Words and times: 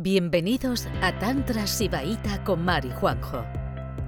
Bienvenidos 0.00 0.86
a 1.02 1.18
Tantra 1.18 1.66
Sibaíta 1.66 2.44
con 2.44 2.64
Mari 2.64 2.92
Juanjo, 3.00 3.44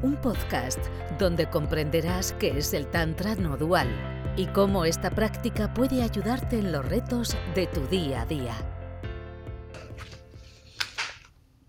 un 0.04 0.14
podcast 0.20 0.78
donde 1.18 1.50
comprenderás 1.50 2.32
qué 2.38 2.56
es 2.56 2.72
el 2.74 2.86
Tantra 2.86 3.34
no 3.34 3.56
dual 3.56 3.88
y 4.36 4.46
cómo 4.46 4.84
esta 4.84 5.10
práctica 5.10 5.74
puede 5.74 6.04
ayudarte 6.04 6.60
en 6.60 6.70
los 6.70 6.88
retos 6.88 7.36
de 7.56 7.66
tu 7.66 7.84
día 7.88 8.22
a 8.22 8.26
día. 8.26 8.54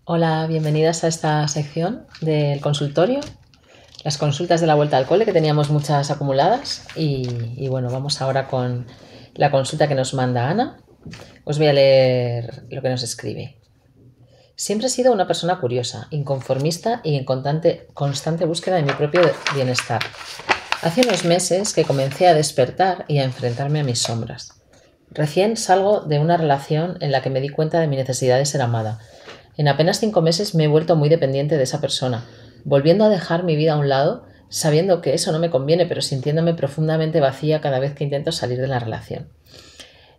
Hola, 0.04 0.46
bienvenidas 0.46 1.02
a 1.02 1.08
esta 1.08 1.48
sección 1.48 2.06
del 2.20 2.60
consultorio, 2.60 3.18
las 4.04 4.18
consultas 4.18 4.60
de 4.60 4.68
la 4.68 4.76
vuelta 4.76 4.98
al 4.98 5.06
cole, 5.06 5.24
que 5.24 5.32
teníamos 5.32 5.68
muchas 5.70 6.12
acumuladas. 6.12 6.86
Y, 6.94 7.26
y 7.56 7.66
bueno, 7.66 7.90
vamos 7.90 8.22
ahora 8.22 8.46
con 8.46 8.86
la 9.34 9.50
consulta 9.50 9.88
que 9.88 9.96
nos 9.96 10.14
manda 10.14 10.48
Ana. 10.48 10.78
Os 11.42 11.58
voy 11.58 11.66
a 11.66 11.72
leer 11.72 12.66
lo 12.70 12.82
que 12.82 12.88
nos 12.88 13.02
escribe. 13.02 13.61
Siempre 14.62 14.86
he 14.86 14.90
sido 14.90 15.12
una 15.12 15.26
persona 15.26 15.58
curiosa, 15.58 16.06
inconformista 16.10 17.00
y 17.02 17.16
en 17.16 17.24
constante, 17.24 17.88
constante 17.94 18.44
búsqueda 18.44 18.76
de 18.76 18.84
mi 18.84 18.92
propio 18.92 19.22
bienestar. 19.56 20.00
Hace 20.82 21.00
unos 21.00 21.24
meses 21.24 21.72
que 21.72 21.82
comencé 21.82 22.28
a 22.28 22.34
despertar 22.34 23.04
y 23.08 23.18
a 23.18 23.24
enfrentarme 23.24 23.80
a 23.80 23.82
mis 23.82 23.98
sombras. 23.98 24.62
Recién 25.10 25.56
salgo 25.56 26.02
de 26.02 26.20
una 26.20 26.36
relación 26.36 26.96
en 27.00 27.10
la 27.10 27.22
que 27.22 27.30
me 27.30 27.40
di 27.40 27.48
cuenta 27.48 27.80
de 27.80 27.88
mi 27.88 27.96
necesidad 27.96 28.38
de 28.38 28.46
ser 28.46 28.62
amada. 28.62 29.00
En 29.56 29.66
apenas 29.66 29.98
cinco 29.98 30.22
meses 30.22 30.54
me 30.54 30.62
he 30.62 30.68
vuelto 30.68 30.94
muy 30.94 31.08
dependiente 31.08 31.56
de 31.56 31.64
esa 31.64 31.80
persona, 31.80 32.24
volviendo 32.62 33.04
a 33.04 33.08
dejar 33.08 33.42
mi 33.42 33.56
vida 33.56 33.72
a 33.72 33.78
un 33.78 33.88
lado, 33.88 34.26
sabiendo 34.48 35.00
que 35.00 35.12
eso 35.12 35.32
no 35.32 35.40
me 35.40 35.50
conviene, 35.50 35.86
pero 35.86 36.02
sintiéndome 36.02 36.54
profundamente 36.54 37.18
vacía 37.18 37.60
cada 37.60 37.80
vez 37.80 37.94
que 37.94 38.04
intento 38.04 38.30
salir 38.30 38.60
de 38.60 38.68
la 38.68 38.78
relación. 38.78 39.28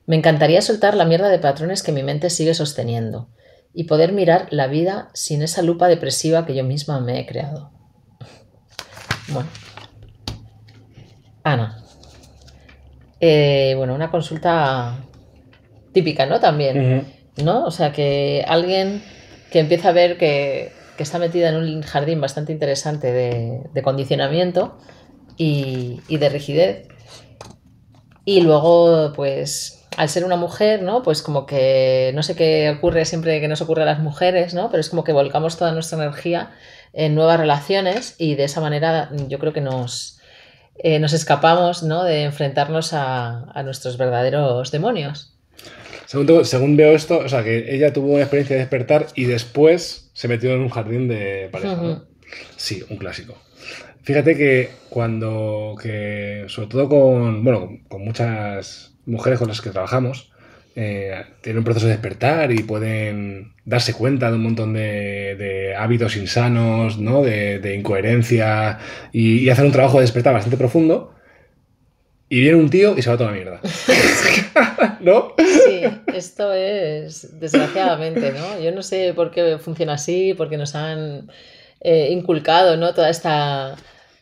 Me 0.06 0.18
encantaría 0.18 0.62
soltar 0.62 0.96
la 0.96 1.06
mierda 1.06 1.30
de 1.30 1.40
patrones 1.40 1.82
que 1.82 1.94
mi 1.94 2.04
mente 2.04 2.30
sigue 2.30 2.54
sosteniendo 2.54 3.30
y 3.74 3.86
poder 3.86 4.14
mirar 4.14 4.48
la 4.52 4.68
vida 4.68 5.10
sin 5.14 5.42
esa 5.42 5.62
lupa 5.62 5.88
depresiva 5.88 6.46
que 6.46 6.56
yo 6.56 6.64
misma 6.64 7.00
me 7.00 7.20
he 7.20 7.26
creado. 7.26 7.72
Bueno. 9.30 9.50
Ana. 11.44 11.84
Eh, 13.20 13.74
bueno, 13.78 13.96
una 13.96 14.12
consulta 14.12 14.98
típica, 15.92 16.26
¿no? 16.26 16.40
También. 16.40 17.08
¿No? 17.44 17.66
O 17.66 17.72
sea, 17.72 17.92
que 17.92 18.46
alguien 18.48 19.04
que 19.52 19.60
empieza 19.60 19.90
a 19.90 19.94
ver 19.94 20.18
que, 20.18 20.72
que 20.98 21.04
está 21.04 21.20
metida 21.20 21.50
en 21.50 21.56
un 21.56 21.82
jardín 21.82 22.22
bastante 22.22 22.52
interesante 22.52 23.12
de, 23.12 23.62
de 23.74 23.82
condicionamiento 23.82 24.78
y, 25.38 26.02
y 26.08 26.18
de 26.18 26.30
rigidez. 26.30 26.88
Y 28.26 28.42
luego, 28.42 29.14
pues, 29.14 29.83
al 29.98 30.10
ser 30.10 30.26
una 30.26 30.36
mujer, 30.36 30.82
¿no? 30.82 31.04
Pues 31.04 31.22
como 31.22 31.46
que 31.46 32.12
no 32.16 32.24
sé 32.24 32.36
qué 32.36 32.70
ocurre 32.78 33.06
siempre 33.06 33.40
que 33.42 33.48
nos 33.48 33.62
ocurre 33.62 33.84
a 33.84 33.86
las 33.86 34.00
mujeres, 34.00 34.54
¿no? 34.54 34.70
Pero 34.70 34.82
es 34.82 34.90
como 34.90 35.04
que 35.04 35.14
volcamos 35.14 35.58
toda 35.58 35.72
nuestra 35.72 35.98
energía 35.98 36.52
en 36.94 37.16
nuevas 37.16 37.40
relaciones 37.40 38.16
y 38.18 38.36
de 38.36 38.46
esa 38.46 38.62
manera 38.62 39.10
yo 39.28 39.40
creo 39.40 39.54
que 39.54 39.62
nos, 39.62 40.20
eh, 40.78 41.00
nos 41.00 41.14
escapamos, 41.14 41.84
¿no? 41.84 42.04
De 42.04 42.24
enfrentarnos 42.24 42.94
a, 42.94 43.52
a 43.52 43.64
nuestros 43.64 43.98
verdaderos 43.98 44.72
demonios. 44.72 45.34
Según, 46.06 46.46
según, 46.46 46.76
veo 46.78 46.94
esto, 46.96 47.20
o 47.20 47.30
sea, 47.30 47.44
que 47.44 47.76
ella 47.76 47.92
tuvo 47.92 48.14
una 48.14 48.22
experiencia 48.22 48.56
de 48.56 48.62
despertar 48.62 49.08
y 49.16 49.26
después 49.26 50.12
se 50.14 50.28
metió 50.28 50.54
en 50.54 50.60
un 50.62 50.70
jardín 50.70 51.08
de 51.08 51.50
pareja. 51.52 51.74
Uh 51.74 51.78
-huh. 51.78 51.82
¿no? 51.82 52.04
Sí, 52.56 52.84
un 52.90 52.98
clásico. 52.98 53.36
Fíjate 54.04 54.36
que 54.36 54.70
cuando, 54.90 55.76
que 55.82 56.46
sobre 56.48 56.68
todo 56.68 56.90
con, 56.90 57.44
bueno, 57.44 57.80
con 57.88 58.04
muchas 58.04 58.94
mujeres 59.06 59.40
con 59.40 59.48
las 59.48 59.62
que 59.62 59.70
trabajamos 59.70 60.32
eh, 60.76 61.24
tienen 61.42 61.60
un 61.60 61.64
proceso 61.64 61.86
de 61.86 61.94
despertar 61.94 62.52
y 62.52 62.64
pueden 62.64 63.54
darse 63.64 63.94
cuenta 63.94 64.30
de 64.30 64.36
un 64.36 64.44
montón 64.44 64.74
de, 64.74 65.74
hábitos 65.78 66.18
insanos, 66.18 66.98
¿no? 66.98 67.22
de, 67.22 67.60
de 67.60 67.76
incoherencia 67.76 68.80
y, 69.12 69.40
y, 69.40 69.50
hacer 69.50 69.66
un 69.66 69.72
trabajo 69.72 69.98
de 70.00 70.04
despertar 70.04 70.34
bastante 70.34 70.58
profundo. 70.58 71.14
Y 72.28 72.40
viene 72.42 72.58
un 72.58 72.70
tío 72.70 72.98
y 72.98 73.02
se 73.04 73.10
va 73.10 73.18
toda 73.18 73.30
la 73.30 73.36
mierda. 73.36 73.62
¿No? 75.02 75.36
Sí, 75.38 75.82
esto 76.14 76.52
es 76.52 77.40
desgraciadamente, 77.40 78.32
¿no? 78.32 78.60
Yo 78.60 78.72
no 78.72 78.82
sé 78.82 79.14
por 79.14 79.30
qué 79.30 79.60
funciona 79.60 79.94
así, 79.94 80.34
porque 80.34 80.58
nos 80.58 80.74
han 80.74 81.30
eh, 81.82 82.08
inculcado, 82.10 82.76
¿no? 82.76 82.94
Toda 82.96 83.10
esta 83.10 83.76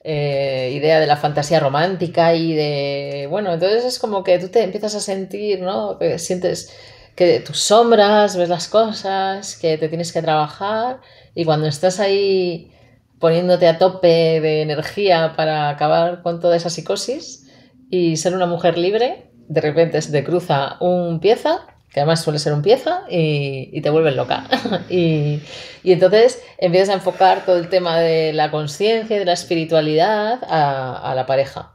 eh, 0.04 0.72
idea 0.74 1.00
de 1.00 1.08
la 1.08 1.18
fantasía 1.18 1.60
romántica 1.60 2.34
y 2.34 2.54
de, 2.54 3.28
bueno, 3.30 3.54
entonces 3.54 3.86
es 3.86 4.00
como 4.00 4.24
que 4.24 4.40
tú 4.40 4.50
te 4.50 4.64
empiezas 4.64 4.96
a 4.96 5.00
sentir, 5.00 5.62
¿no? 5.62 6.00
Que 6.00 6.18
sientes 6.18 6.76
que 7.16 7.40
tus 7.40 7.60
sombras, 7.60 8.36
ves 8.36 8.50
las 8.50 8.68
cosas, 8.68 9.58
que 9.58 9.78
te 9.78 9.90
tienes 9.90 10.12
que 10.12 10.22
trabajar 10.22 11.02
y 11.36 11.46
cuando 11.46 11.68
estás 11.68 12.00
ahí 12.00 12.72
poniéndote 13.20 13.68
a 13.68 13.78
tope 13.78 14.42
de 14.42 14.62
energía 14.64 15.34
para 15.36 15.70
acabar 15.70 16.24
con 16.24 16.40
toda 16.40 16.56
esa 16.56 16.70
psicosis 16.70 17.48
y 17.90 18.18
ser 18.18 18.34
una 18.34 18.48
mujer 18.48 18.78
libre, 18.78 19.32
de 19.48 19.62
repente 19.62 20.02
se 20.02 20.12
te 20.12 20.24
cruza 20.24 20.78
un 20.80 21.20
pieza 21.20 21.68
que 21.94 22.00
además 22.00 22.22
suele 22.22 22.40
ser 22.40 22.54
un 22.54 22.62
pieza, 22.62 23.04
y, 23.10 23.70
y 23.74 23.82
te 23.82 23.90
vuelven 23.90 24.16
loca. 24.16 24.46
y, 24.90 25.42
y, 25.84 25.92
entonces 25.92 26.42
empiezas 26.58 26.90
a 26.90 26.94
enfocar 26.94 27.46
todo 27.46 27.58
el 27.58 27.70
tema 27.70 28.00
de 28.00 28.34
la 28.34 28.50
conciencia 28.50 29.16
y 29.16 29.20
de 29.20 29.26
la 29.26 29.34
espiritualidad 29.34 30.40
a, 30.44 31.12
a, 31.12 31.16
la 31.16 31.26
pareja. 31.26 31.74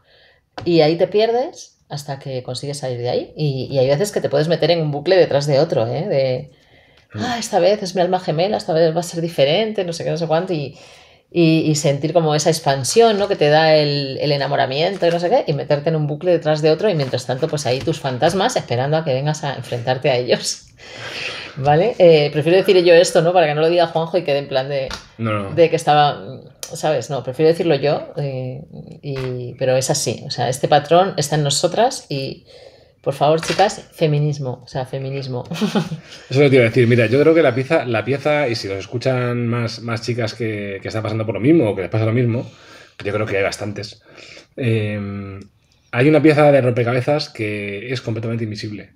Y 0.64 0.80
ahí 0.80 0.96
te 0.96 1.06
pierdes 1.06 1.76
hasta 1.88 2.18
que 2.18 2.42
consigues 2.42 2.78
salir 2.78 2.98
de 2.98 3.10
ahí. 3.10 3.32
Y, 3.36 3.68
y, 3.70 3.78
hay 3.78 3.88
veces 3.88 4.10
que 4.10 4.20
te 4.20 4.30
puedes 4.30 4.48
meter 4.48 4.70
en 4.70 4.80
un 4.80 4.90
bucle 4.90 5.16
detrás 5.16 5.46
de 5.46 5.60
otro, 5.60 5.86
¿eh? 5.86 6.08
De, 6.08 6.50
ah, 7.14 7.36
esta 7.38 7.58
vez 7.58 7.82
es 7.82 7.94
mi 7.94 8.00
alma 8.00 8.18
gemela, 8.18 8.56
esta 8.56 8.72
vez 8.72 8.96
va 8.96 9.00
a 9.00 9.02
ser 9.02 9.20
diferente, 9.20 9.84
no 9.84 9.92
sé 9.92 10.04
qué, 10.04 10.10
no 10.10 10.16
sé 10.16 10.26
cuánto. 10.26 10.54
Y, 10.54 10.78
y, 11.30 11.70
y, 11.70 11.74
sentir 11.74 12.12
como 12.12 12.34
esa 12.34 12.50
expansión 12.50 13.18
¿no? 13.18 13.28
que 13.28 13.36
te 13.36 13.48
da 13.48 13.74
el, 13.74 14.16
el, 14.20 14.32
enamoramiento 14.32 15.06
y 15.06 15.10
no 15.10 15.18
sé 15.18 15.28
qué, 15.28 15.44
y 15.46 15.52
meterte 15.52 15.88
en 15.88 15.96
un 15.96 16.06
bucle 16.06 16.30
detrás 16.30 16.62
de 16.62 16.70
otro 16.70 16.88
y 16.88 16.94
mientras 16.94 17.26
tanto 17.26 17.48
pues 17.48 17.66
ahí 17.66 17.80
tus 17.80 18.00
fantasmas 18.00 18.56
esperando 18.56 18.96
a 18.96 19.04
que 19.04 19.12
vengas 19.12 19.44
a 19.44 19.54
enfrentarte 19.54 20.10
a 20.10 20.16
ellos. 20.16 20.66
¿Vale? 21.56 21.94
Eh, 21.98 22.30
prefiero 22.32 22.58
decir 22.58 22.76
yo 22.84 22.94
esto, 22.94 23.22
¿no? 23.22 23.32
Para 23.32 23.46
que 23.46 23.54
no 23.54 23.62
lo 23.62 23.70
diga 23.70 23.86
Juanjo 23.86 24.18
y 24.18 24.24
quede 24.24 24.38
en 24.38 24.48
plan 24.48 24.68
de, 24.68 24.88
no, 25.18 25.32
no. 25.32 25.54
de 25.54 25.70
que 25.70 25.76
estaba, 25.76 26.22
¿sabes? 26.60 27.08
No, 27.08 27.24
prefiero 27.24 27.50
decirlo 27.50 27.74
yo, 27.76 28.12
eh, 28.18 28.62
y, 29.02 29.54
pero 29.54 29.74
es 29.76 29.88
así, 29.90 30.22
o 30.26 30.30
sea, 30.30 30.50
este 30.50 30.68
patrón 30.68 31.14
está 31.16 31.36
en 31.36 31.44
nosotras 31.44 32.06
y 32.10 32.44
por 33.06 33.14
favor, 33.14 33.40
chicas, 33.40 33.88
feminismo, 33.92 34.62
o 34.64 34.66
sea, 34.66 34.84
feminismo. 34.84 35.44
Eso 36.28 36.40
lo 36.40 36.50
te 36.50 36.56
iba 36.56 36.64
a 36.64 36.70
decir. 36.70 36.88
Mira, 36.88 37.06
yo 37.06 37.20
creo 37.20 37.36
que 37.36 37.42
la 37.42 37.54
pieza, 37.54 37.84
la 37.84 38.04
pieza 38.04 38.48
y 38.48 38.56
si 38.56 38.66
los 38.66 38.78
escuchan 38.78 39.46
más, 39.46 39.80
más 39.80 40.02
chicas 40.02 40.34
que, 40.34 40.80
que 40.82 40.88
están 40.88 41.04
pasando 41.04 41.24
por 41.24 41.36
lo 41.36 41.40
mismo 41.40 41.70
o 41.70 41.76
que 41.76 41.82
les 41.82 41.90
pasa 41.92 42.04
lo 42.04 42.12
mismo, 42.12 42.50
yo 43.04 43.12
creo 43.12 43.24
que 43.24 43.36
hay 43.36 43.44
bastantes, 43.44 44.02
eh, 44.56 45.38
hay 45.92 46.08
una 46.08 46.20
pieza 46.20 46.50
de 46.50 46.60
rompecabezas 46.60 47.28
que 47.28 47.92
es 47.92 48.00
completamente 48.00 48.42
invisible. 48.42 48.90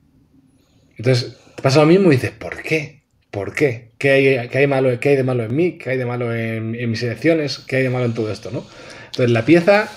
Entonces, 0.97 1.37
te 1.55 1.63
pasa 1.63 1.79
lo 1.79 1.87
mismo 1.87 2.11
y 2.11 2.17
dices, 2.17 2.33
¿por 2.33 2.61
qué? 2.65 3.05
¿Por 3.31 3.55
qué? 3.55 3.93
¿Qué 3.97 4.11
hay, 4.11 4.49
qué 4.49 4.59
hay, 4.59 4.67
malo, 4.67 4.99
qué 4.99 5.11
hay 5.11 5.17
de 5.19 5.23
malo 5.23 5.45
en 5.45 5.55
mí? 5.55 5.79
¿Qué 5.79 5.91
hay 5.91 5.99
de 5.99 6.07
malo 6.07 6.35
en, 6.35 6.75
en 6.75 6.91
mis 6.91 7.01
elecciones? 7.05 7.61
¿Qué 7.61 7.77
hay 7.77 7.83
de 7.85 7.91
malo 7.91 8.07
en 8.07 8.15
todo 8.15 8.33
esto? 8.33 8.51
¿no? 8.51 8.67
Entonces, 9.07 9.31
la 9.31 9.45
pieza 9.45 9.89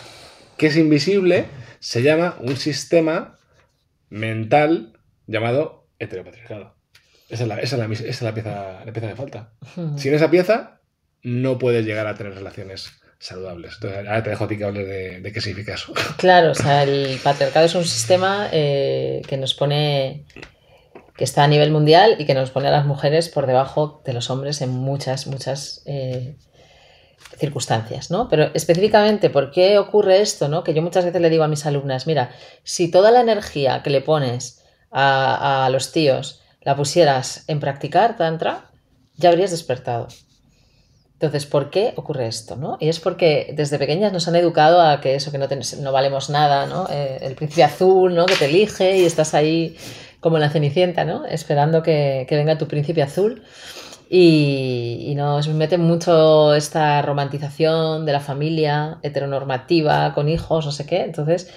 que 0.56 0.68
es 0.68 0.78
invisible 0.78 1.46
se 1.80 2.04
llama 2.04 2.38
un 2.42 2.58
sistema 2.58 3.40
mental 4.14 4.94
llamado 5.26 5.88
heteropatriarcado. 5.98 6.76
Esa 7.30 7.44
es 7.44 7.50
la, 7.50 7.60
esa 7.60 7.76
es 7.76 7.80
la, 7.80 7.94
esa 7.94 8.06
es 8.06 8.22
la 8.22 8.34
pieza, 8.34 8.86
la 8.86 8.94
pieza 8.94 9.10
que 9.10 9.16
falta. 9.16 9.54
Sin 9.98 10.14
esa 10.14 10.30
pieza, 10.30 10.82
no 11.24 11.58
puedes 11.58 11.84
llegar 11.86 12.06
a 12.06 12.16
tener 12.16 12.36
relaciones 12.36 12.92
saludables. 13.18 13.74
Entonces, 13.76 14.08
ahora 14.08 14.22
te 14.22 14.30
dejo 14.30 14.44
a 14.44 14.48
ti 14.48 14.58
que 14.58 14.66
hables 14.66 14.88
de, 14.88 15.22
de, 15.22 15.32
qué 15.32 15.42
significa 15.42 15.74
eso. 15.74 15.94
Claro, 16.18 16.52
o 16.52 16.56
sea, 16.56 16.84
el 16.84 17.18
patriarcado 17.24 17.66
es 17.66 17.74
un 17.74 17.86
sistema 17.86 18.50
eh, 18.52 19.24
que 19.28 19.38
nos 19.38 19.56
pone 19.56 20.26
que 21.18 21.24
está 21.24 21.44
a 21.44 21.48
nivel 21.48 21.72
mundial 21.72 22.16
y 22.20 22.26
que 22.26 22.34
nos 22.34 22.52
pone 22.52 22.68
a 22.68 22.72
las 22.72 22.86
mujeres 22.86 23.30
por 23.30 23.48
debajo 23.48 24.02
de 24.06 24.14
los 24.14 24.30
hombres 24.30 24.62
en 24.62 24.70
muchas, 24.70 25.28
muchas 25.28 25.84
eh, 25.86 26.36
circunstancias, 27.38 28.12
¿no? 28.12 28.30
Pero 28.30 28.52
específicamente, 28.54 29.30
¿por 29.30 29.52
qué 29.52 29.78
ocurre 29.78 30.22
esto, 30.22 30.48
no? 30.48 30.64
Que 30.64 30.74
yo 30.74 30.82
muchas 30.82 31.06
veces 31.06 31.22
le 31.22 31.30
digo 31.30 31.44
a 31.44 31.48
mis 31.48 31.66
alumnas, 31.66 32.08
mira, 32.08 32.32
si 32.64 32.90
toda 32.90 33.12
la 33.12 33.22
energía 33.22 33.82
que 33.84 33.90
le 33.90 34.02
pones 34.02 34.64
a, 34.92 35.66
a 35.66 35.70
los 35.70 35.92
tíos 35.92 36.42
la 36.62 36.76
pusieras 36.76 37.44
en 37.48 37.60
practicar 37.60 38.16
tantra, 38.16 38.72
ya 39.18 39.30
habrías 39.30 39.52
despertado. 39.52 40.08
Entonces, 41.24 41.46
¿por 41.46 41.70
qué 41.70 41.94
ocurre 41.96 42.28
esto? 42.28 42.58
¿no? 42.58 42.78
Y 42.82 42.90
es 42.90 43.00
porque 43.00 43.54
desde 43.56 43.80
pequeñas 43.80 44.12
nos 44.12 44.28
han 44.28 44.36
educado 44.36 44.82
a 44.82 45.00
que 45.00 45.16
eso, 45.16 45.32
que 45.32 45.38
no, 45.38 45.48
no 45.80 45.92
valemos 45.94 46.30
nada, 46.30 46.66
¿no? 46.66 46.88
Eh, 46.90 47.20
el 47.22 47.36
príncipe 47.36 47.64
azul, 47.64 48.14
¿no? 48.14 48.26
Que 48.26 48.36
te 48.36 48.46
elige 48.46 48.98
y 48.98 49.06
estás 49.06 49.34
ahí 49.34 49.78
como 50.20 50.38
la 50.38 50.50
cenicienta, 50.50 51.06
¿no? 51.06 51.26
Esperando 51.26 51.82
que, 51.82 52.26
que 52.28 52.36
venga 52.36 52.58
tu 52.58 52.68
príncipe 52.68 53.02
azul. 53.02 53.42
Y, 54.16 55.06
y, 55.08 55.16
nos 55.16 55.48
mete 55.48 55.80
mucho 55.80 56.54
esta 56.54 57.02
romantización 57.02 58.06
de 58.06 58.12
la 58.12 58.20
familia 58.20 59.00
heteronormativa, 59.02 60.14
con 60.14 60.30
hijos, 60.30 60.68
no 60.68 60.72
sé 60.72 60.86
qué. 60.86 61.02
Entonces, 61.02 61.52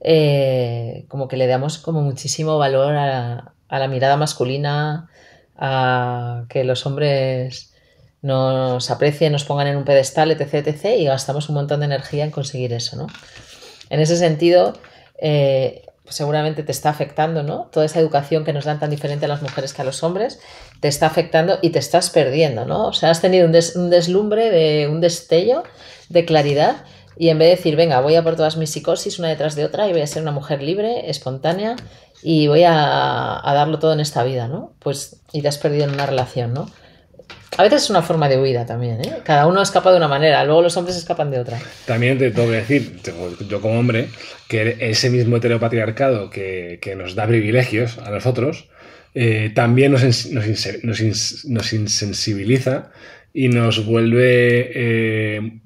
eh, 0.00 1.04
como 1.08 1.28
que 1.28 1.36
le 1.36 1.46
damos 1.46 1.76
como 1.76 2.00
muchísimo 2.00 2.56
valor 2.56 2.96
a, 2.96 3.52
a 3.68 3.78
la 3.78 3.88
mirada 3.88 4.16
masculina, 4.16 5.10
a 5.58 6.46
que 6.48 6.64
los 6.64 6.86
hombres 6.86 7.74
nos 8.22 8.90
aprecien, 8.90 9.32
nos 9.32 9.44
pongan 9.44 9.66
en 9.66 9.76
un 9.76 9.84
pedestal, 9.84 10.30
etc, 10.30 10.66
etc, 10.66 10.98
y 10.98 11.04
gastamos 11.04 11.50
un 11.50 11.56
montón 11.56 11.80
de 11.80 11.86
energía 11.86 12.24
en 12.24 12.30
conseguir 12.30 12.72
eso, 12.72 12.96
¿no? 12.96 13.06
En 13.90 14.00
ese 14.00 14.16
sentido, 14.16 14.72
eh, 15.20 15.82
seguramente 16.08 16.62
te 16.62 16.72
está 16.72 16.90
afectando, 16.90 17.42
¿no? 17.42 17.68
Toda 17.72 17.86
esa 17.86 18.00
educación 18.00 18.44
que 18.44 18.52
nos 18.52 18.64
dan 18.64 18.80
tan 18.80 18.90
diferente 18.90 19.26
a 19.26 19.28
las 19.28 19.42
mujeres 19.42 19.72
que 19.72 19.82
a 19.82 19.84
los 19.84 20.02
hombres, 20.02 20.40
te 20.80 20.88
está 20.88 21.06
afectando 21.06 21.58
y 21.62 21.70
te 21.70 21.78
estás 21.78 22.10
perdiendo, 22.10 22.64
¿no? 22.64 22.86
O 22.86 22.92
sea, 22.92 23.10
has 23.10 23.20
tenido 23.20 23.46
un, 23.46 23.56
un 23.76 23.90
deslumbre, 23.90 24.50
de, 24.50 24.88
un 24.88 25.00
destello 25.00 25.64
de 26.08 26.24
claridad 26.24 26.84
y 27.16 27.30
en 27.30 27.38
vez 27.38 27.48
de 27.48 27.56
decir, 27.56 27.76
venga, 27.76 28.00
voy 28.00 28.14
a 28.14 28.22
por 28.22 28.36
todas 28.36 28.56
mis 28.56 28.70
psicosis 28.70 29.18
una 29.18 29.28
detrás 29.28 29.56
de 29.56 29.64
otra 29.64 29.88
y 29.88 29.92
voy 29.92 30.02
a 30.02 30.06
ser 30.06 30.22
una 30.22 30.32
mujer 30.32 30.62
libre, 30.62 31.10
espontánea 31.10 31.76
y 32.22 32.48
voy 32.48 32.62
a, 32.62 33.48
a 33.48 33.54
darlo 33.54 33.78
todo 33.78 33.92
en 33.92 34.00
esta 34.00 34.22
vida, 34.24 34.48
¿no? 34.48 34.72
Pues, 34.78 35.20
y 35.32 35.42
te 35.42 35.48
has 35.48 35.58
perdido 35.58 35.84
en 35.84 35.90
una 35.90 36.06
relación, 36.06 36.54
¿no? 36.54 36.70
A 37.56 37.62
veces 37.62 37.84
es 37.84 37.90
una 37.90 38.02
forma 38.02 38.28
de 38.28 38.38
huida 38.38 38.66
también, 38.66 39.00
¿eh? 39.00 39.14
Cada 39.24 39.46
uno 39.46 39.62
escapa 39.62 39.90
de 39.90 39.96
una 39.96 40.08
manera, 40.08 40.44
luego 40.44 40.62
los 40.62 40.76
hombres 40.76 40.96
escapan 40.96 41.30
de 41.30 41.40
otra. 41.40 41.58
También 41.86 42.18
te 42.18 42.30
tengo 42.30 42.48
que 42.48 42.56
decir, 42.56 43.00
yo 43.48 43.60
como 43.60 43.78
hombre, 43.78 44.08
que 44.48 44.76
ese 44.80 45.10
mismo 45.10 45.36
heteropatriarcado 45.36 46.30
que, 46.30 46.78
que 46.80 46.94
nos 46.94 47.14
da 47.14 47.26
privilegios 47.26 47.98
a 47.98 48.10
nosotros, 48.10 48.68
eh, 49.14 49.50
también 49.54 49.92
nos, 49.92 50.04
nos, 50.32 51.72
insensibiliza 51.72 52.90
y 53.32 53.48
nos 53.48 53.84
vuelve... 53.84 54.70
Eh, 54.74 55.60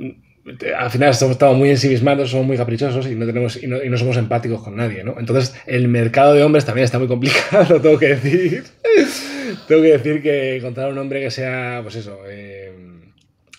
al 0.76 0.90
final 0.90 1.10
estamos, 1.10 1.56
muy 1.56 1.70
ensimismados, 1.70 2.30
somos 2.30 2.46
muy 2.46 2.56
caprichosos 2.56 3.06
y 3.06 3.14
no, 3.14 3.26
tenemos, 3.26 3.62
y 3.62 3.66
no, 3.66 3.98
somos 3.98 4.16
empáticos 4.16 4.62
con 4.62 4.76
nadie, 4.76 5.04
¿no? 5.04 5.16
Entonces, 5.18 5.54
el 5.66 5.86
mercado 5.86 6.34
de 6.34 6.42
hombres 6.42 6.64
también 6.64 6.84
está 6.84 6.98
muy 6.98 7.06
complicado, 7.08 7.80
tengo 7.82 7.98
que 7.98 8.16
decir. 8.16 8.64
Tengo 9.68 9.82
que 9.82 9.92
decir 9.92 10.22
que 10.22 10.56
encontrar 10.56 10.90
un 10.90 10.98
hombre 10.98 11.20
que 11.20 11.30
sea, 11.30 11.80
pues 11.82 11.96
eso, 11.96 12.20
eh, 12.28 12.72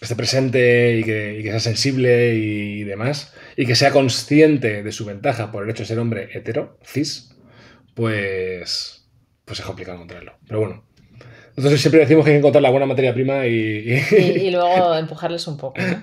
esté 0.01 0.15
presente 0.15 0.97
y 0.97 1.03
que, 1.03 1.39
y 1.39 1.43
que, 1.43 1.51
sea 1.51 1.59
sensible 1.59 2.35
y 2.35 2.83
demás, 2.83 3.33
y 3.55 3.65
que 3.65 3.75
sea 3.75 3.91
consciente 3.91 4.83
de 4.83 4.91
su 4.91 5.05
ventaja 5.05 5.51
por 5.51 5.63
el 5.63 5.69
hecho 5.69 5.83
de 5.83 5.87
ser 5.87 5.99
hombre 5.99 6.29
hetero, 6.33 6.77
cis, 6.85 7.35
pues, 7.93 9.07
pues 9.45 9.59
es 9.59 9.65
complicado 9.65 9.97
encontrarlo. 9.97 10.33
Pero 10.47 10.59
bueno. 10.59 10.83
Nosotros 11.55 11.79
siempre 11.81 12.01
decimos 12.01 12.25
que 12.25 12.31
hay 12.31 12.35
que 12.35 12.39
encontrar 12.39 12.63
la 12.63 12.71
buena 12.71 12.87
materia 12.87 13.13
prima 13.13 13.45
y... 13.45 13.53
Y, 14.11 14.15
y 14.17 14.51
luego 14.51 14.95
empujarles 14.95 15.45
un 15.47 15.57
poco. 15.57 15.79
¿no? 15.79 16.01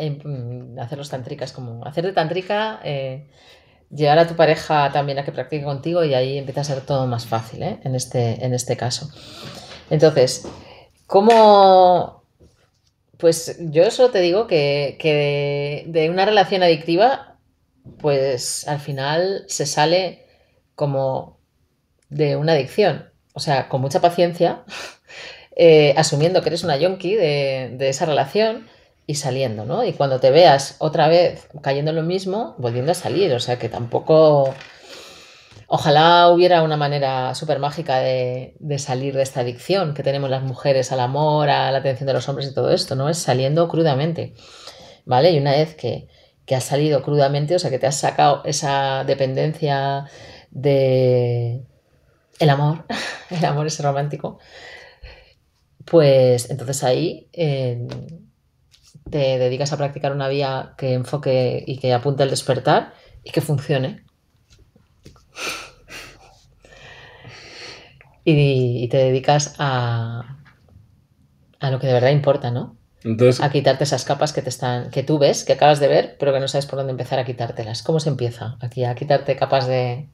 Mm, 0.00 0.78
hacerlos 0.78 1.10
tantricas, 1.10 1.52
como 1.52 1.84
hacer 1.84 2.04
de 2.04 2.12
tantrica, 2.12 2.80
eh, 2.84 3.26
llegar 3.90 4.18
a 4.18 4.26
tu 4.26 4.36
pareja 4.36 4.90
también 4.92 5.18
a 5.18 5.24
que 5.24 5.32
practique 5.32 5.64
contigo 5.64 6.04
y 6.04 6.14
ahí 6.14 6.38
empieza 6.38 6.60
a 6.60 6.64
ser 6.64 6.80
todo 6.82 7.06
más 7.06 7.26
fácil 7.26 7.62
¿eh? 7.62 7.80
en, 7.84 7.94
este, 7.94 8.44
en 8.44 8.54
este 8.54 8.76
caso. 8.76 9.10
Entonces, 9.90 10.46
¿cómo...? 11.06 12.20
Pues 13.18 13.58
yo 13.60 13.90
solo 13.90 14.10
te 14.10 14.20
digo 14.20 14.46
que, 14.46 15.84
de, 15.86 16.08
una 16.08 16.24
relación 16.24 16.62
adictiva, 16.62 17.36
pues 17.98 18.66
al 18.66 18.80
final 18.80 19.44
se 19.46 19.66
sale 19.66 20.24
como 20.74 21.38
de 22.08 22.36
una 22.36 22.52
adicción. 22.52 23.10
O 23.34 23.40
sea, 23.40 23.68
con 23.68 23.82
mucha 23.82 24.00
paciencia, 24.00 24.64
eh, 25.56 25.92
asumiendo 25.98 26.40
que 26.40 26.48
eres 26.48 26.64
una 26.64 26.78
yonki 26.78 27.14
de 27.14 27.88
esa 27.90 28.06
relación 28.06 28.68
y 29.10 29.14
saliendo, 29.16 29.64
¿no? 29.64 29.84
Y 29.84 29.92
cuando 29.92 30.20
te 30.20 30.30
veas 30.30 30.76
otra 30.78 31.08
vez 31.08 31.48
cayendo 31.62 31.90
en 31.90 31.96
lo 31.96 32.04
mismo, 32.04 32.54
volviendo 32.58 32.92
a 32.92 32.94
salir. 32.94 33.34
O 33.34 33.40
sea 33.40 33.58
que 33.58 33.68
tampoco. 33.68 34.54
Ojalá 35.66 36.28
hubiera 36.28 36.62
una 36.62 36.76
manera 36.76 37.34
súper 37.34 37.58
mágica 37.58 37.98
de, 37.98 38.54
salir 38.78 39.14
de 39.14 39.22
esta 39.22 39.40
adicción 39.40 39.94
que 39.94 40.04
tenemos 40.04 40.30
las 40.30 40.42
mujeres 40.42 40.92
al 40.92 41.00
amor, 41.00 41.50
a 41.50 41.72
la 41.72 41.78
atención 41.78 42.06
de 42.06 42.12
los 42.12 42.28
hombres 42.28 42.48
y 42.48 42.54
todo 42.54 42.70
esto, 42.70 42.94
¿no? 42.94 43.08
Es 43.08 43.18
saliendo 43.18 43.68
crudamente, 43.68 44.34
¿vale? 45.04 45.32
Y 45.32 45.38
una 45.38 45.52
vez 45.52 45.74
que, 45.74 46.08
que 46.46 46.54
has 46.54 46.64
salido 46.64 47.02
crudamente, 47.02 47.56
o 47.56 47.58
sea, 47.58 47.70
que 47.70 47.78
te 47.80 47.86
has 47.88 47.96
sacado 47.96 48.42
esa 48.44 49.04
dependencia 49.04 50.06
de 50.50 51.62
el 52.38 52.50
amor, 52.50 52.84
el 53.30 53.44
amor 53.44 53.66
es 53.66 53.80
romántico, 53.80 54.38
pues 55.84 56.50
entonces 56.50 56.82
ahí 56.84 57.28
eh, 57.32 57.86
te 59.10 59.38
dedicas 59.38 59.72
a 59.72 59.76
practicar 59.76 60.12
una 60.12 60.28
vía 60.28 60.74
que 60.76 60.94
enfoque 60.94 61.64
y 61.66 61.78
que 61.78 61.92
apunte 61.92 62.22
al 62.22 62.30
despertar 62.30 62.92
y 63.24 63.30
que 63.30 63.40
funcione. 63.40 64.04
Y, 68.24 68.84
y 68.84 68.88
te 68.88 68.98
dedicas 68.98 69.56
a, 69.58 70.38
a, 71.58 71.70
lo 71.70 71.80
que 71.80 71.86
de 71.86 71.94
verdad 71.94 72.10
importa, 72.10 72.50
¿no? 72.50 72.76
Entonces, 73.02 73.42
a 73.42 73.50
quitarte 73.50 73.84
esas 73.84 74.04
capas 74.04 74.32
que 74.34 74.42
te 74.42 74.50
están, 74.50 74.90
que 74.90 75.02
tú 75.02 75.18
ves, 75.18 75.44
que 75.44 75.54
acabas 75.54 75.80
de 75.80 75.88
ver, 75.88 76.16
pero 76.18 76.32
que 76.32 76.40
no 76.40 76.48
sabes 76.48 76.66
por 76.66 76.78
dónde 76.78 76.90
empezar 76.90 77.18
a 77.18 77.24
quitártelas. 77.24 77.82
¿Cómo 77.82 77.98
se 77.98 78.10
empieza 78.10 78.58
aquí 78.60 78.84
a 78.84 78.94
quitarte 78.94 79.36
capas 79.36 79.66
de 79.66 80.08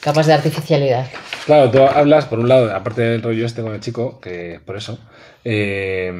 capas 0.00 0.26
de 0.26 0.32
artificialidad? 0.32 1.06
Claro, 1.44 1.70
tú 1.70 1.82
hablas, 1.82 2.24
por 2.24 2.38
un 2.38 2.48
lado, 2.48 2.74
aparte 2.74 3.02
del 3.02 3.22
rollo 3.22 3.44
este 3.44 3.62
con 3.62 3.74
el 3.74 3.80
chico, 3.80 4.18
que 4.18 4.60
por 4.64 4.76
eso, 4.76 4.98
eh, 5.44 6.10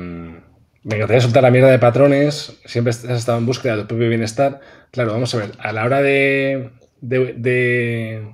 me 0.84 0.96
encantaría 0.96 1.20
soltar 1.20 1.42
la 1.42 1.50
mierda 1.50 1.70
de 1.70 1.78
patrones, 1.78 2.58
siempre 2.64 2.90
has 2.90 3.04
estado 3.04 3.38
en 3.38 3.46
búsqueda 3.46 3.76
de 3.76 3.82
tu 3.82 3.88
propio 3.88 4.08
bienestar. 4.08 4.60
Claro, 4.90 5.12
vamos 5.12 5.34
a 5.34 5.38
ver, 5.38 5.52
a 5.58 5.72
la 5.72 5.84
hora 5.84 6.02
de... 6.02 6.70
de. 7.00 8.32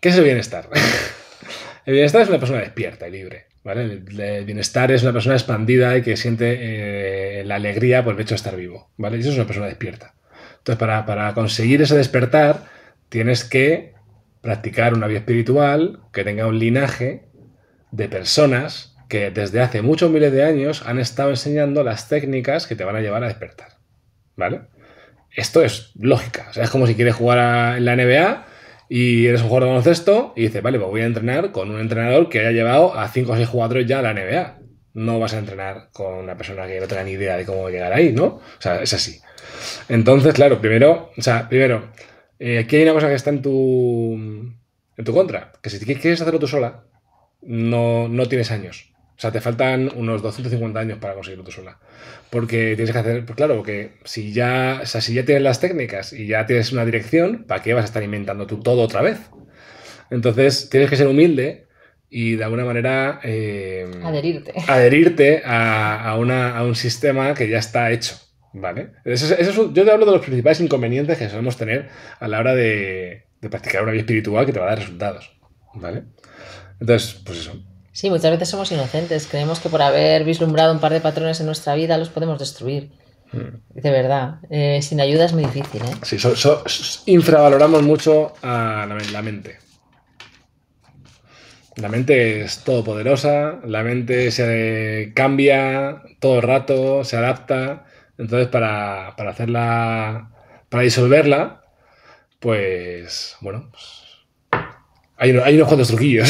¿Qué 0.00 0.08
es 0.10 0.16
el 0.16 0.24
bienestar? 0.24 0.68
el 1.86 1.94
bienestar 1.94 2.22
es 2.22 2.28
una 2.28 2.38
persona 2.38 2.60
despierta 2.60 3.08
y 3.08 3.12
libre. 3.12 3.46
¿vale? 3.64 3.84
El, 3.84 4.20
el 4.20 4.44
bienestar 4.44 4.92
es 4.92 5.02
una 5.02 5.12
persona 5.12 5.36
expandida 5.36 5.96
y 5.96 6.02
que 6.02 6.18
siente 6.18 7.40
eh, 7.40 7.44
la 7.44 7.54
alegría 7.54 8.04
por 8.04 8.14
el 8.14 8.20
hecho 8.20 8.34
de 8.34 8.36
estar 8.36 8.56
vivo. 8.56 8.90
¿vale? 8.98 9.16
Y 9.16 9.20
eso 9.20 9.30
es 9.30 9.36
una 9.36 9.46
persona 9.46 9.66
despierta. 9.66 10.14
Entonces, 10.58 10.78
para, 10.78 11.06
para 11.06 11.32
conseguir 11.32 11.80
ese 11.80 11.96
despertar, 11.96 12.66
tienes 13.08 13.44
que 13.44 13.94
practicar 14.42 14.92
una 14.92 15.06
vida 15.06 15.20
espiritual 15.20 16.00
que 16.12 16.24
tenga 16.24 16.46
un 16.46 16.58
linaje 16.58 17.24
de 17.90 18.08
personas 18.08 18.93
que 19.08 19.30
desde 19.30 19.60
hace 19.60 19.82
muchos 19.82 20.10
miles 20.10 20.32
de 20.32 20.44
años 20.44 20.82
han 20.86 20.98
estado 20.98 21.30
enseñando 21.30 21.82
las 21.82 22.08
técnicas 22.08 22.66
que 22.66 22.76
te 22.76 22.84
van 22.84 22.96
a 22.96 23.00
llevar 23.00 23.24
a 23.24 23.28
despertar. 23.28 23.68
¿Vale? 24.36 24.62
Esto 25.36 25.62
es 25.62 25.92
lógica. 25.98 26.46
O 26.50 26.52
sea, 26.52 26.64
es 26.64 26.70
como 26.70 26.86
si 26.86 26.94
quieres 26.94 27.14
jugar 27.14 27.38
a, 27.38 27.76
en 27.76 27.84
la 27.84 27.96
NBA 27.96 28.46
y 28.88 29.26
eres 29.26 29.42
un 29.42 29.48
jugador 29.48 29.64
de 29.64 29.70
baloncesto 29.70 30.32
y 30.36 30.42
dices, 30.42 30.62
vale, 30.62 30.78
pues 30.78 30.90
voy 30.90 31.00
a 31.00 31.06
entrenar 31.06 31.50
con 31.50 31.70
un 31.70 31.80
entrenador 31.80 32.28
que 32.28 32.40
haya 32.40 32.52
llevado 32.52 32.98
a 32.98 33.08
5 33.08 33.32
o 33.32 33.36
6 33.36 33.48
jugadores 33.48 33.86
ya 33.86 33.98
a 33.98 34.02
la 34.02 34.14
NBA. 34.14 34.58
No 34.94 35.18
vas 35.18 35.34
a 35.34 35.38
entrenar 35.38 35.88
con 35.92 36.14
una 36.14 36.36
persona 36.36 36.66
que 36.66 36.78
no 36.80 36.86
tenga 36.86 37.02
ni 37.02 37.12
idea 37.12 37.36
de 37.36 37.44
cómo 37.44 37.68
llegar 37.68 37.92
ahí, 37.92 38.12
¿no? 38.12 38.24
O 38.24 38.60
sea, 38.60 38.82
es 38.82 38.92
así. 38.92 39.20
Entonces, 39.88 40.34
claro, 40.34 40.60
primero, 40.60 41.10
o 41.16 41.22
sea, 41.22 41.48
primero, 41.48 41.90
eh, 42.38 42.60
aquí 42.60 42.76
hay 42.76 42.82
una 42.84 42.92
cosa 42.92 43.08
que 43.08 43.14
está 43.14 43.30
en 43.30 43.42
tu, 43.42 44.14
en 44.96 45.04
tu 45.04 45.12
contra, 45.12 45.52
que 45.60 45.70
si 45.70 45.84
quieres 45.84 46.20
hacerlo 46.20 46.38
tú 46.38 46.46
sola, 46.46 46.84
no, 47.42 48.08
no 48.08 48.26
tienes 48.28 48.50
años. 48.50 48.93
O 49.24 49.26
sea, 49.26 49.32
te 49.32 49.40
faltan 49.40 49.90
unos 49.96 50.20
250 50.20 50.78
años 50.78 50.98
para 50.98 51.14
conseguirlo 51.14 51.44
tú 51.44 51.50
sola. 51.50 51.78
Porque 52.28 52.74
tienes 52.76 52.92
que 52.92 52.98
hacer, 52.98 53.24
pues 53.24 53.34
claro, 53.34 53.56
porque 53.56 53.92
si 54.04 54.34
ya, 54.34 54.80
o 54.82 54.86
sea, 54.86 55.00
si 55.00 55.14
ya 55.14 55.24
tienes 55.24 55.42
las 55.42 55.60
técnicas 55.60 56.12
y 56.12 56.26
ya 56.26 56.44
tienes 56.44 56.72
una 56.72 56.84
dirección, 56.84 57.44
¿para 57.44 57.62
qué 57.62 57.72
vas 57.72 57.84
a 57.84 57.86
estar 57.86 58.02
inventando 58.02 58.46
tú 58.46 58.60
todo 58.60 58.82
otra 58.82 59.00
vez? 59.00 59.18
Entonces, 60.10 60.68
tienes 60.68 60.90
que 60.90 60.96
ser 60.96 61.06
humilde 61.06 61.68
y 62.10 62.36
de 62.36 62.44
alguna 62.44 62.66
manera... 62.66 63.18
Eh, 63.24 63.90
adherirte. 64.02 64.52
Adherirte 64.68 65.42
a, 65.42 66.06
a, 66.06 66.18
una, 66.18 66.58
a, 66.58 66.62
un 66.64 66.74
sistema 66.74 67.32
que 67.32 67.48
ya 67.48 67.60
está 67.60 67.92
hecho. 67.92 68.16
¿Vale? 68.52 68.90
Eso, 69.06 69.34
eso 69.34 69.72
yo 69.72 69.86
te 69.86 69.90
hablo 69.90 70.04
de 70.04 70.12
los 70.12 70.20
principales 70.20 70.60
inconvenientes 70.60 71.16
que 71.16 71.30
solemos 71.30 71.56
tener 71.56 71.88
a 72.20 72.28
la 72.28 72.40
hora 72.40 72.54
de, 72.54 73.24
de 73.40 73.48
practicar 73.48 73.84
una 73.84 73.92
vida 73.92 74.02
espiritual 74.02 74.44
que 74.44 74.52
te 74.52 74.60
va 74.60 74.66
a 74.66 74.68
dar 74.68 74.80
resultados. 74.80 75.34
¿Vale? 75.72 76.02
Entonces, 76.78 77.22
pues 77.24 77.38
eso. 77.38 77.64
Sí, 77.94 78.10
muchas 78.10 78.32
veces 78.32 78.48
somos 78.48 78.72
inocentes. 78.72 79.28
Creemos 79.28 79.60
que 79.60 79.68
por 79.68 79.80
haber 79.80 80.24
vislumbrado 80.24 80.72
un 80.72 80.80
par 80.80 80.92
de 80.92 81.00
patrones 81.00 81.38
en 81.38 81.46
nuestra 81.46 81.76
vida 81.76 81.96
los 81.96 82.08
podemos 82.08 82.40
destruir. 82.40 82.90
Mm. 83.30 83.80
De 83.80 83.90
verdad. 83.90 84.40
Eh, 84.50 84.80
sin 84.82 85.00
ayuda 85.00 85.26
es 85.26 85.32
muy 85.32 85.44
difícil. 85.44 85.80
¿eh? 85.80 85.94
Sí, 86.02 86.18
so, 86.18 86.34
so, 86.34 86.64
infravaloramos 87.06 87.84
mucho 87.84 88.32
a 88.42 88.84
la, 88.88 88.98
la, 89.12 89.22
mente. 89.22 89.58
La 91.76 91.88
mente 91.88 92.42
es 92.42 92.64
todopoderosa, 92.64 93.60
la 93.64 93.84
mente 93.84 94.32
se 94.32 95.12
cambia 95.14 96.02
todo 96.18 96.36
el 96.38 96.42
rato, 96.42 97.04
se 97.04 97.16
adapta. 97.16 97.84
Entonces, 98.18 98.48
para, 98.48 99.14
para 99.16 99.30
hacerla, 99.30 100.30
para 100.68 100.82
disolverla, 100.82 101.62
pues, 102.40 103.36
bueno, 103.40 103.68
pues, 103.70 104.03
hay, 105.24 105.30
hay, 105.42 105.56
unos 105.56 105.68
cuantos 105.68 105.88
truquillos. 105.88 106.28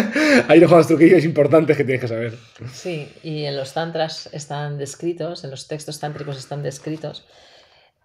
hay 0.48 0.58
unos 0.58 0.70
cuantos 0.70 0.86
truquillos 0.86 1.24
importantes 1.24 1.76
que 1.76 1.82
tienes 1.82 2.00
que 2.00 2.08
saber. 2.08 2.38
Sí, 2.72 3.12
y 3.24 3.44
en 3.44 3.56
los 3.56 3.72
tantras 3.72 4.28
están 4.32 4.78
descritos, 4.78 5.42
en 5.42 5.50
los 5.50 5.66
textos 5.66 5.98
tántricos 5.98 6.38
están 6.38 6.62
descritos 6.62 7.26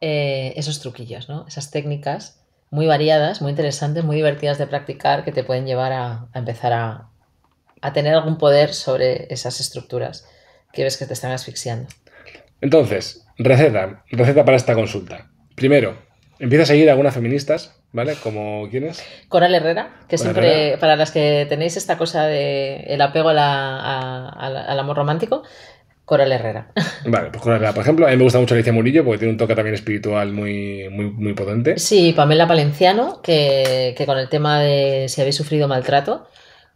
eh, 0.01 0.53
esos 0.55 0.79
truquillos, 0.79 1.29
¿no? 1.29 1.45
Esas 1.48 1.69
técnicas 1.69 2.41
muy 2.71 2.88
variadas, 2.88 3.41
muy 3.41 3.51
interesantes, 3.51 4.03
muy 4.03 4.15
divertidas 4.15 4.57
de 4.57 4.65
practicar 4.65 5.24
que 5.24 5.31
te 5.31 5.43
pueden 5.43 5.67
llevar 5.67 5.91
a, 5.91 6.27
empezar 6.33 6.74
a, 6.74 7.10
a, 7.81 7.93
tener 7.93 8.15
algún 8.15 8.39
poder 8.39 8.74
sobre 8.74 9.31
esas 9.31 9.60
estructuras 9.60 10.27
que 10.74 10.83
ves 10.83 10.98
que 10.98 11.05
te 11.05 11.13
están 11.13 11.31
asfixiando. 11.33 11.88
Entonces, 12.62 13.27
receta, 13.38 14.03
receta 14.10 14.43
para 14.43 14.57
esta 14.57 14.74
consulta. 14.74 15.29
Primero, 15.53 16.01
empieza 16.39 16.63
a 16.63 16.67
seguir 16.67 16.89
a 16.89 16.93
algunas 16.93 17.13
feministas, 17.13 17.80
¿vale? 17.91 18.15
Como 18.24 18.67
quiénes? 18.69 19.03
Coral 19.27 19.55
Herrera, 19.55 20.00
que 20.07 20.17
siempre, 20.17 20.77
para 20.79 20.95
las 20.95 21.12
que 21.12 21.45
tenéis 21.50 21.77
esta 21.77 21.98
cosa 21.98 22.25
de 22.25 22.77
el 22.88 23.01
apego 23.01 23.29
a 23.29 23.33
la, 23.33 24.29
al 24.29 24.79
amor 24.79 24.98
romántico, 24.98 25.43
Coral 26.12 26.31
Herrera. 26.31 26.71
Vale, 27.05 27.29
pues 27.29 27.41
Coral 27.41 27.57
Herrera. 27.57 27.74
Por 27.74 27.83
ejemplo, 27.83 28.05
a 28.05 28.10
mí 28.10 28.17
me 28.17 28.24
gusta 28.24 28.38
mucho 28.38 28.53
Alicia 28.53 28.74
Murillo 28.74 29.05
porque 29.05 29.19
tiene 29.19 29.31
un 29.31 29.38
toque 29.38 29.55
también 29.55 29.75
espiritual 29.75 30.33
muy, 30.33 30.89
muy, 30.89 31.05
muy 31.05 31.33
potente. 31.33 31.79
Sí, 31.79 32.12
Pamela 32.12 32.45
Valenciano, 32.45 33.21
que, 33.21 33.93
que, 33.98 34.05
con 34.05 34.17
el 34.17 34.27
tema 34.27 34.60
de 34.60 35.05
si 35.07 35.21
habéis 35.21 35.38
sufrido 35.38 35.69
maltrato 35.69 36.27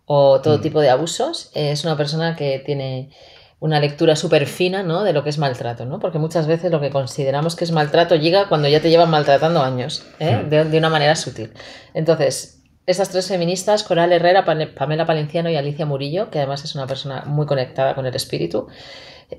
o 0.06 0.40
todo 0.40 0.60
mm. 0.60 0.62
tipo 0.62 0.80
de 0.80 0.90
abusos, 0.90 1.52
es 1.54 1.84
una 1.84 1.98
persona 1.98 2.38
que 2.38 2.60
tiene 2.66 3.10
una 3.60 3.80
lectura 3.80 4.16
súper 4.16 4.48
fina 4.48 4.84
¿no? 4.84 5.04
de 5.04 5.14
lo 5.14 5.24
que 5.24 5.30
es 5.30 5.38
maltrato, 5.38 5.86
¿no? 5.86 6.00
porque 6.00 6.20
muchas 6.20 6.48
veces 6.48 6.72
lo 6.72 6.82
que 6.82 6.90
consideramos 6.90 7.56
que 7.56 7.64
es 7.64 7.72
maltrato 7.72 8.16
llega 8.16 8.48
cuando 8.50 8.68
ya 8.68 8.82
te 8.82 8.90
llevan 8.90 9.10
maltratando 9.10 9.62
años, 9.62 10.06
¿eh? 10.20 10.44
Hmm. 10.44 10.50
de, 10.50 10.78
una 10.78 10.90
manera 10.90 11.16
sutil. 11.16 11.52
Entonces, 11.94 12.64
estas 12.86 13.10
tres 13.10 13.28
feministas, 13.28 13.84
Coral 13.84 14.12
Herrera, 14.12 14.46
Pamela 14.46 15.06
Palenciano 15.06 15.50
y 15.50 15.56
Alicia 15.56 15.86
Murillo, 15.86 16.30
que 16.30 16.40
además 16.40 16.64
es 16.64 16.76
una 16.76 16.86
persona 16.86 17.24
muy 17.26 17.46
conectada 17.46 17.96
con 17.96 18.06
el 18.06 18.16
espíritu, 18.16 18.68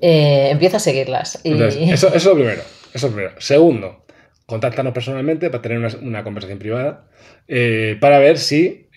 eh, 0.01 0.49
empieza 0.51 0.77
a 0.77 0.81
seguirlas. 0.81 1.39
eso, 1.43 2.13
es 2.13 2.25
lo 2.25 2.33
primero, 2.33 2.63
eso 2.93 3.09
primero. 3.09 3.35
Segundo, 3.39 4.03
contáctanos 4.47 4.93
personalmente 4.93 5.49
para 5.49 5.61
tener 5.61 5.77
una, 6.01 6.23
conversación 6.23 6.59
privada 6.59 7.05
eh, 7.47 7.97
para 8.01 8.17
ver 8.19 8.37
si, 8.39 8.89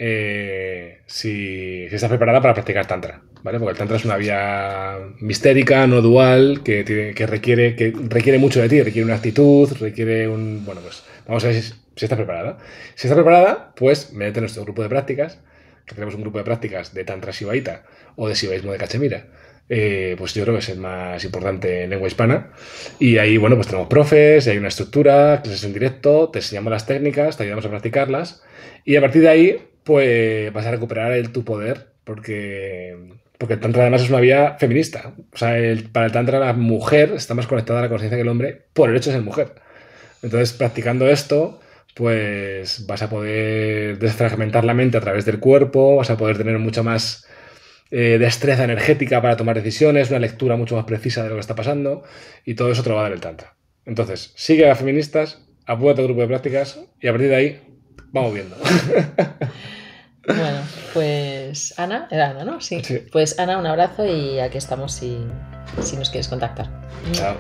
si, 1.07 1.89
si 1.89 1.95
estás 1.95 2.09
preparada 2.09 2.41
para 2.41 2.55
practicar 2.55 2.87
tantra. 2.87 3.23
¿Vale? 3.43 3.59
Porque 3.59 3.73
el 3.73 3.79
tantra 3.79 3.97
es 3.97 4.05
una 4.05 4.17
vía 4.17 4.99
mistérica, 5.21 5.87
no 5.87 6.01
dual, 6.01 6.63
que, 6.65 6.85
que, 6.85 7.27
requiere, 7.27 7.77
que 7.77 7.93
requiere 8.09 8.39
mucho 8.39 8.61
de 8.61 8.69
ti, 8.69 8.83
requiere 8.83 9.05
una 9.05 9.17
actitud, 9.17 9.71
requiere 9.79 10.29
un... 10.29 10.65
Bueno, 10.65 10.81
pues 10.81 11.03
vamos 11.27 11.45
a 11.45 11.49
ver 11.49 11.63
si, 11.63 11.73
si 11.97 12.05
estás 12.05 12.17
preparada. 12.17 12.59
Si 12.95 13.07
estás 13.07 13.15
preparada, 13.15 13.73
pues 13.77 14.13
métete 14.13 14.39
en 14.39 14.43
nuestro 14.45 14.65
grupo 14.65 14.83
de 14.83 14.89
prácticas, 14.89 15.39
que 15.87 15.95
tenemos 15.95 16.15
un 16.15 16.23
grupo 16.23 16.39
de 16.39 16.45
prácticas 16.45 16.95
de 16.95 17.05
tantra 17.05 17.33
shivaita 17.33 17.85
o 18.17 18.29
de 18.29 18.35
shivaísmo 18.35 18.73
de 18.73 18.79
cachemira. 18.79 19.27
Eh, 19.73 20.17
pues 20.19 20.35
yo 20.35 20.43
creo 20.43 20.55
que 20.57 20.59
es 20.59 20.69
el 20.69 20.81
más 20.81 21.25
importante 21.25 21.85
en 21.85 21.91
lengua 21.91 22.09
hispana. 22.09 22.51
Y 22.99 23.19
ahí, 23.19 23.37
bueno, 23.37 23.55
pues 23.55 23.69
tenemos 23.69 23.89
profes, 23.89 24.49
hay 24.49 24.59
una 24.59 24.69
estructura, 24.69 25.41
clases 25.43 25.63
en 25.63 25.73
directo, 25.73 26.29
te 26.29 26.41
enseñamos 26.41 26.73
las 26.73 26.87
técnicas, 26.87 27.37
te 27.37 27.45
ayudamos 27.45 27.65
a 27.67 27.71
practicarlas. 27.71 28.43
Y 28.85 28.97
a 28.97 29.01
partir 29.01 29.23
de 29.23 29.29
ahí, 29.29 29.69
pues 29.85 30.53
vas 30.53 30.67
a 30.67 30.73
recuperar 30.73 31.13
el, 31.13 31.31
tu 31.31 31.45
poder, 31.45 31.90
porque 32.11 32.97
porque 33.39 33.55
el 33.55 33.61
Tantra 33.61 33.83
además 33.83 34.03
es 34.03 34.11
una 34.11 34.19
vía 34.19 34.57
feminista. 34.59 35.15
O 35.33 35.39
sea, 35.39 35.55
para 35.93 36.07
el 36.07 36.13
Tantra 36.13 36.41
la 36.41 36.53
mujer 36.55 37.13
está 37.15 37.35
más 37.35 37.47
conectada 37.47 37.79
a 37.79 37.83
la 37.83 37.89
conciencia 37.89 38.17
que 38.17 38.23
el 38.23 38.29
hombre 38.29 38.67
por 38.73 38.91
el 38.91 38.97
hecho 38.97 39.11
de 39.11 39.17
ser 39.17 39.25
mujer. 39.25 39.55
Entonces, 40.21 40.53
practicando 40.53 41.09
esto, 41.09 41.61
pues 41.95 42.85
vas 42.89 43.01
a 43.03 43.09
poder 43.09 44.01
desfragmentar 44.01 44.65
la 44.65 44.75
mente 44.75 44.99
a 44.99 45.01
través 45.01 45.25
del 45.25 45.39
cuerpo, 45.39 45.97
vas 45.97 46.11
a 46.11 46.17
poder 46.17 46.37
tener 46.37 46.59
mucha 46.59 46.83
más 46.83 47.29
eh, 47.93 48.19
destreza 48.19 48.65
energética 48.65 49.23
para 49.23 49.37
tomar 49.37 49.55
decisiones, 49.55 50.11
una 50.11 50.19
lectura 50.19 50.57
mucho 50.57 50.75
más 50.75 50.87
precisa 50.87 51.23
de 51.23 51.29
lo 51.29 51.37
que 51.37 51.43
está 51.43 51.55
pasando, 51.55 52.03
y 52.45 52.55
todo 52.55 52.73
eso 52.73 52.83
te 52.83 52.89
lo 52.89 52.97
va 52.97 53.03
a 53.03 53.05
dar 53.05 53.13
el 53.13 53.21
Tantra. 53.21 53.55
Entonces, 53.87 54.33
sigue 54.35 54.69
a 54.69 54.75
feministas, 54.75 55.47
apúrate 55.65 56.01
al 56.01 56.09
grupo 56.09 56.23
de 56.23 56.27
prácticas, 56.27 56.81
y 57.01 57.07
a 57.07 57.13
partir 57.13 57.29
de 57.29 57.37
ahí, 57.37 57.61
vamos 58.13 58.35
viendo. 58.35 58.57
Bueno, 60.37 60.61
pues 60.95 61.79
Ana, 61.79 62.09
era 62.11 62.31
Ana, 62.31 62.45
¿no? 62.45 62.61
Sí. 62.61 62.83
Pues 63.13 63.39
Ana, 63.39 63.59
un 63.59 63.67
abrazo 63.67 64.07
y 64.07 64.39
aquí 64.41 64.59
estamos 64.59 64.93
si, 64.93 65.27
si 65.83 65.97
nos 65.97 66.11
quieres 66.11 66.29
contactar. 66.29 66.69
Chao. 67.13 67.37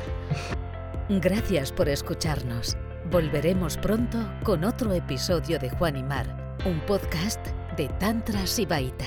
Gracias 1.08 1.72
por 1.72 1.88
escucharnos. 1.88 2.76
Volveremos 3.10 3.76
pronto 3.76 4.18
con 4.44 4.64
otro 4.64 4.92
episodio 4.92 5.58
de 5.58 5.70
Juan 5.70 5.96
y 5.96 6.02
Mar, 6.02 6.56
un 6.64 6.80
podcast 6.80 7.44
de 7.76 7.88
Tantra 7.98 8.46
Sibaita. 8.46 9.06